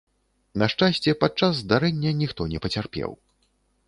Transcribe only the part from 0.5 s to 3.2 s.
На шчасце, падчас здарэння ніхто не пацярпеў.